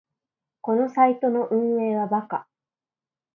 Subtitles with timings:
[0.61, 2.47] このサイトの運営はバカ